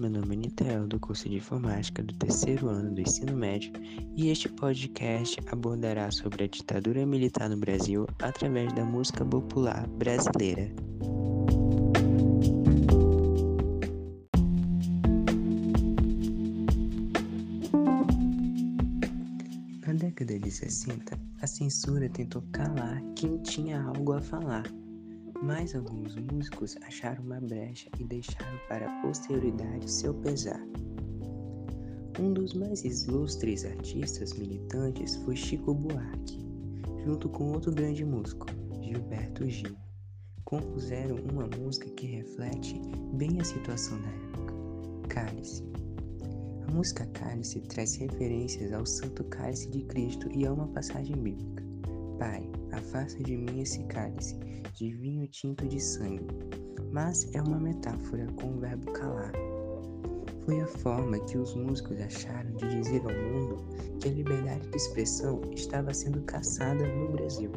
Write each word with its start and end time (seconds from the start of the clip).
meu 0.00 0.08
nome 0.08 0.34
é 0.34 0.38
Nitel, 0.38 0.86
do 0.86 0.98
curso 0.98 1.28
de 1.28 1.36
Informática 1.36 2.02
do 2.02 2.14
terceiro 2.14 2.70
ano 2.70 2.90
do 2.94 3.02
ensino 3.02 3.36
médio, 3.36 3.70
e 4.16 4.30
este 4.30 4.48
podcast 4.48 5.38
abordará 5.52 6.10
sobre 6.10 6.44
a 6.44 6.46
ditadura 6.46 7.04
militar 7.04 7.50
no 7.50 7.58
Brasil 7.58 8.06
através 8.22 8.72
da 8.72 8.82
música 8.82 9.22
popular 9.26 9.86
brasileira. 9.88 10.72
Na 19.86 19.92
década 19.92 20.38
de 20.38 20.50
60, 20.50 21.20
a 21.42 21.46
censura 21.46 22.08
tentou 22.08 22.42
calar 22.52 23.02
quem 23.14 23.36
tinha 23.42 23.82
algo 23.82 24.14
a 24.14 24.22
falar 24.22 24.64
mas 25.42 25.74
alguns 25.74 26.14
músicos 26.16 26.76
acharam 26.82 27.22
uma 27.24 27.40
brecha 27.40 27.88
e 27.98 28.04
deixaram 28.04 28.58
para 28.68 28.86
a 28.86 29.02
posterioridade 29.02 29.90
seu 29.90 30.12
pesar. 30.14 30.60
Um 32.18 32.32
dos 32.32 32.52
mais 32.52 32.84
ilustres 32.84 33.64
artistas 33.64 34.34
militantes 34.34 35.16
foi 35.16 35.34
Chico 35.34 35.72
Buarque, 35.72 36.38
junto 37.04 37.28
com 37.30 37.52
outro 37.52 37.72
grande 37.72 38.04
músico, 38.04 38.46
Gilberto 38.82 39.48
Gil. 39.48 39.74
Compuseram 40.44 41.16
uma 41.32 41.46
música 41.58 41.88
que 41.90 42.06
reflete 42.06 42.78
bem 43.14 43.40
a 43.40 43.44
situação 43.44 44.00
da 44.02 44.08
época, 44.08 44.54
Cálice. 45.08 45.64
A 46.68 46.72
música 46.72 47.06
Cálice 47.06 47.60
traz 47.60 47.96
referências 47.96 48.72
ao 48.72 48.84
Santo 48.84 49.24
Cálice 49.24 49.70
de 49.70 49.82
Cristo 49.84 50.28
e 50.32 50.44
a 50.44 50.52
uma 50.52 50.68
passagem 50.68 51.16
bíblica. 51.16 51.69
Pai, 52.20 52.46
afasta 52.72 53.22
de 53.22 53.34
mim 53.34 53.62
esse 53.62 53.82
cálice 53.84 54.38
de 54.74 54.92
vinho 54.92 55.26
tinto 55.28 55.66
de 55.66 55.80
sangue. 55.80 56.26
Mas 56.92 57.26
é 57.34 57.40
uma 57.40 57.58
metáfora 57.58 58.26
com 58.38 58.58
o 58.58 58.60
verbo 58.60 58.92
calar. 58.92 59.32
Foi 60.44 60.60
a 60.60 60.66
forma 60.66 61.18
que 61.20 61.38
os 61.38 61.54
músicos 61.54 61.98
acharam 61.98 62.54
de 62.56 62.68
dizer 62.68 63.00
ao 63.06 63.10
mundo 63.10 63.56
que 63.98 64.08
a 64.10 64.12
liberdade 64.12 64.68
de 64.68 64.76
expressão 64.76 65.40
estava 65.54 65.94
sendo 65.94 66.20
caçada 66.24 66.86
no 66.86 67.10
Brasil. 67.12 67.50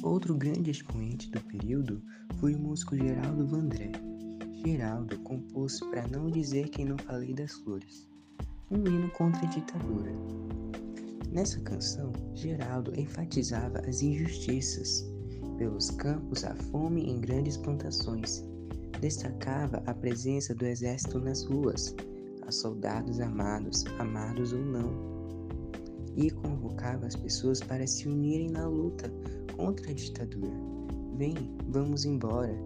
Outro 0.00 0.36
grande 0.36 0.70
expoente 0.70 1.28
do 1.28 1.40
período 1.40 2.00
foi 2.38 2.54
o 2.54 2.58
músico 2.60 2.96
Geraldo 2.96 3.44
Vandré, 3.48 3.90
Geraldo 4.64 5.18
compôs 5.20 5.80
Para 5.80 6.06
Não 6.06 6.30
Dizer 6.30 6.68
Que 6.68 6.84
Não 6.84 6.96
Falei 6.96 7.34
das 7.34 7.50
Flores, 7.50 8.08
um 8.70 8.76
hino 8.86 9.10
contra 9.10 9.44
a 9.44 9.50
ditadura. 9.50 10.12
Nessa 11.32 11.58
canção, 11.62 12.12
Geraldo 12.32 12.92
enfatizava 12.96 13.80
as 13.80 14.02
injustiças, 14.02 15.04
pelos 15.58 15.90
campos 15.90 16.44
a 16.44 16.54
fome 16.54 17.10
em 17.10 17.20
grandes 17.20 17.56
plantações, 17.56 18.44
destacava 19.00 19.82
a 19.84 19.94
presença 19.94 20.54
do 20.54 20.64
exército 20.64 21.18
nas 21.18 21.42
ruas, 21.44 21.92
a 22.46 22.52
soldados 22.52 23.18
armados, 23.18 23.84
amados 23.98 24.52
ou 24.52 24.64
não, 24.64 24.92
e 26.16 26.30
convocava 26.30 27.06
as 27.06 27.16
pessoas 27.16 27.58
para 27.58 27.84
se 27.84 28.06
unirem 28.06 28.50
na 28.50 28.68
luta 28.68 29.12
contra 29.56 29.90
a 29.90 29.94
ditadura. 29.94 30.54
Vem, 31.16 31.34
vamos 31.66 32.04
embora, 32.04 32.56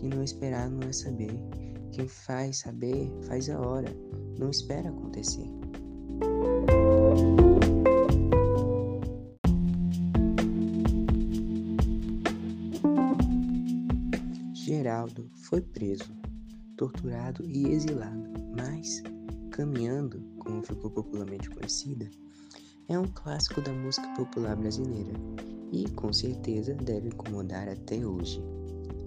quem 0.00 0.08
não 0.08 0.24
esperar 0.24 0.70
não 0.70 0.88
é 0.88 0.92
saber. 0.92 1.38
Quem 1.92 2.08
faz 2.08 2.60
saber, 2.60 3.12
faz 3.26 3.50
a 3.50 3.60
hora. 3.60 3.94
Não 4.38 4.48
espera 4.48 4.88
acontecer. 4.88 5.46
Geraldo 14.54 15.30
foi 15.34 15.60
preso, 15.60 16.10
torturado 16.78 17.44
e 17.44 17.68
exilado, 17.68 18.30
mas 18.56 19.02
Caminhando, 19.50 20.22
como 20.38 20.62
ficou 20.62 20.90
popularmente 20.90 21.50
conhecida, 21.50 22.08
é 22.88 22.98
um 22.98 23.06
clássico 23.06 23.60
da 23.60 23.72
música 23.72 24.08
popular 24.14 24.56
brasileira 24.56 25.12
e 25.70 25.86
com 25.90 26.10
certeza 26.12 26.72
deve 26.72 27.08
incomodar 27.08 27.68
até 27.68 28.06
hoje. 28.06 28.42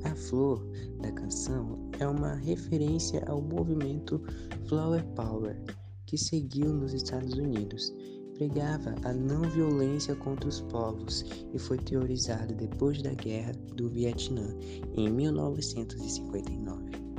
A 0.03 0.16
flor 0.16 0.66
da 1.02 1.12
canção 1.12 1.90
é 2.00 2.08
uma 2.08 2.36
referência 2.36 3.24
ao 3.28 3.41
movimento 3.41 4.22
Flower 4.68 5.03
Power 5.16 5.58
que 6.06 6.18
seguiu 6.18 6.74
nos 6.74 6.94
Estados 6.94 7.34
Unidos. 7.34 7.94
Pregava 8.36 8.96
a 9.03 9.14
não 9.14 9.44
violência 9.44 10.16
contra 10.16 10.50
os 10.50 10.62
povos 10.62 11.24
e 11.53 11.59
foi 11.59 11.78
teorizado 11.78 12.53
depois 12.53 13.02
da 13.02 13.14
Guerra 13.14 13.53
do 13.75 13.90
Vietnã, 13.90 14.56
em 14.96 15.09
1959. 15.09 17.12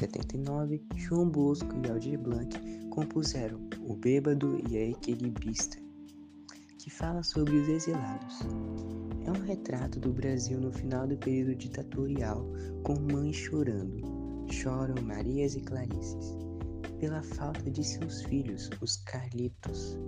1979, 0.00 0.82
João 0.96 1.28
Bosco 1.28 1.68
e 1.84 1.90
Aldir 1.90 2.18
Blanc 2.18 2.58
compuseram 2.90 3.60
O 3.86 3.94
Bêbado 3.94 4.58
e 4.70 4.78
a 4.78 4.88
Equilibrista, 4.88 5.76
que 6.78 6.88
fala 6.88 7.22
sobre 7.22 7.56
os 7.56 7.68
exilados. 7.68 8.38
É 9.26 9.30
um 9.30 9.44
retrato 9.44 10.00
do 10.00 10.10
Brasil 10.12 10.58
no 10.58 10.72
final 10.72 11.06
do 11.06 11.16
período 11.18 11.54
ditatorial, 11.54 12.46
com 12.82 12.98
mães 13.12 13.36
chorando. 13.36 14.00
Choram 14.50 15.00
Marias 15.02 15.54
e 15.54 15.60
Clarices, 15.60 16.34
pela 16.98 17.22
falta 17.22 17.70
de 17.70 17.84
seus 17.84 18.22
filhos, 18.22 18.70
os 18.80 18.96
Carlitos, 18.96 19.98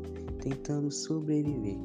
tentando 0.41 0.91
sobreviver. 0.91 1.77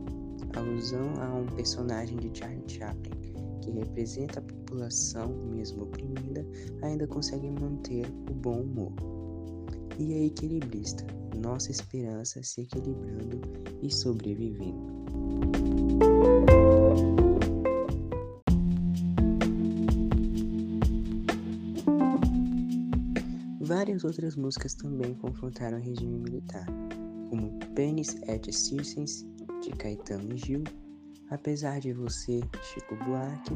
Alusão 0.56 1.14
a 1.22 1.36
um 1.36 1.46
personagem 1.46 2.18
de 2.18 2.36
Charlie 2.36 2.64
Chaplin, 2.68 3.37
que 3.68 3.80
representa 3.80 4.40
a 4.40 4.44
população, 4.44 5.30
mesmo 5.52 5.84
oprimida, 5.84 6.46
ainda 6.82 7.06
consegue 7.06 7.50
manter 7.52 8.06
o 8.30 8.34
bom 8.34 8.62
humor. 8.62 8.94
E 10.00 10.14
a 10.14 10.26
equilibrista, 10.26 11.06
nossa 11.36 11.72
esperança 11.72 12.42
se 12.44 12.62
equilibrando 12.62 13.42
e 13.82 13.92
sobrevivendo. 13.92 14.88
Várias 23.62 24.06
outras 24.06 24.38
músicas 24.38 24.74
também 24.76 25.14
confrontaram 25.16 25.78
o 25.78 25.82
regime 25.82 26.20
militar, 26.20 26.66
como 27.30 27.60
Penis 27.76 28.16
et 28.28 28.50
Circens, 28.50 29.26
de 29.62 29.72
Caetano 29.72 30.38
Gil, 30.38 30.64
Apesar 31.30 31.80
de 31.80 31.92
Você, 31.94 32.42
Chico 32.64 32.96
Buarque, 33.04 33.54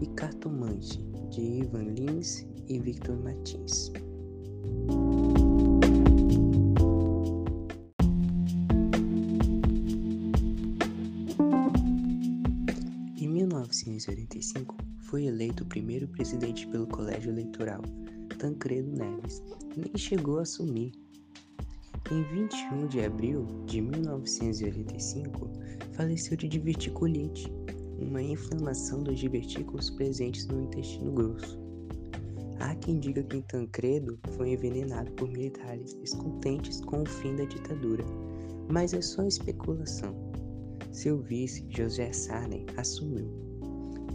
e 0.00 0.06
Cartomante, 0.08 0.98
de 1.30 1.40
Ivan 1.40 1.84
Lins 1.84 2.46
e 2.68 2.78
Victor 2.78 3.16
Martins. 3.22 3.92
Em 13.16 13.28
1985, 13.28 14.76
foi 14.98 15.26
eleito 15.26 15.64
o 15.64 15.66
primeiro 15.66 16.08
presidente 16.08 16.66
pelo 16.66 16.86
Colégio 16.86 17.30
Eleitoral, 17.30 17.82
Tancredo 18.38 18.90
Neves, 18.90 19.42
nem 19.76 19.96
chegou 19.96 20.38
a 20.38 20.42
assumir. 20.42 21.05
Em 22.08 22.22
21 22.22 22.86
de 22.86 23.00
abril 23.00 23.44
de 23.66 23.80
1985, 23.80 25.50
faleceu 25.90 26.36
de 26.36 26.46
diverticulite, 26.46 27.52
uma 27.98 28.22
inflamação 28.22 29.02
dos 29.02 29.18
divertículos 29.18 29.90
presentes 29.90 30.46
no 30.46 30.62
intestino 30.62 31.10
grosso. 31.10 31.58
Há 32.60 32.76
quem 32.76 33.00
diga 33.00 33.24
que 33.24 33.42
Tancredo 33.42 34.16
foi 34.36 34.52
envenenado 34.52 35.10
por 35.12 35.28
militares 35.28 35.94
descontentes 35.94 36.80
com 36.80 37.02
o 37.02 37.06
fim 37.06 37.34
da 37.34 37.44
ditadura, 37.44 38.04
mas 38.70 38.94
é 38.94 39.00
só 39.02 39.24
especulação. 39.24 40.14
Seu 40.92 41.20
vice, 41.20 41.66
José 41.70 42.12
Sarney, 42.12 42.66
assumiu. 42.76 43.28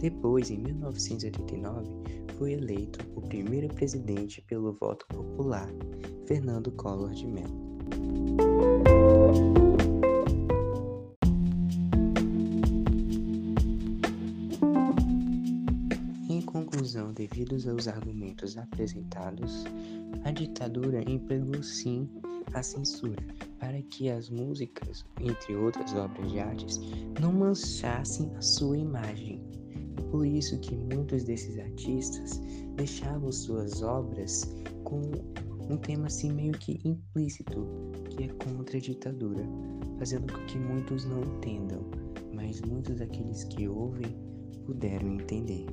Depois, 0.00 0.50
em 0.50 0.56
1989, 0.56 1.90
foi 2.38 2.52
eleito 2.54 3.00
o 3.14 3.20
primeiro 3.20 3.68
presidente 3.68 4.40
pelo 4.48 4.72
voto 4.72 5.06
popular, 5.08 5.68
Fernando 6.26 6.72
Collor 6.72 7.10
de 7.10 7.26
Mello. 7.26 7.71
Conclusão, 16.52 17.12
devido 17.12 17.54
aos 17.70 17.88
argumentos 17.88 18.58
apresentados, 18.58 19.64
a 20.24 20.30
ditadura 20.30 21.02
empregou 21.10 21.62
sim 21.62 22.08
a 22.54 22.62
censura 22.62 23.22
para 23.58 23.80
que 23.82 24.10
as 24.10 24.28
músicas, 24.28 25.04
entre 25.20 25.54
outras 25.54 25.94
obras 25.94 26.30
de 26.30 26.38
artes, 26.38 26.80
não 27.20 27.32
manchassem 27.32 28.30
a 28.36 28.42
sua 28.42 28.76
imagem. 28.76 29.42
Por 30.10 30.26
isso 30.26 30.58
que 30.60 30.76
muitos 30.76 31.24
desses 31.24 31.58
artistas 31.58 32.40
deixavam 32.76 33.32
suas 33.32 33.82
obras 33.82 34.54
com 34.84 35.00
um 35.70 35.76
tema 35.76 36.06
assim 36.06 36.32
meio 36.32 36.52
que 36.52 36.80
implícito, 36.84 37.66
que 38.10 38.24
é 38.24 38.28
contra 38.28 38.76
a 38.76 38.80
ditadura, 38.80 39.44
fazendo 39.98 40.32
com 40.32 40.44
que 40.46 40.58
muitos 40.58 41.04
não 41.04 41.22
entendam, 41.22 41.84
mas 42.34 42.60
muitos 42.60 42.96
daqueles 42.96 43.44
que 43.44 43.68
ouvem 43.68 44.16
puderam 44.64 45.14
entender. 45.14 45.66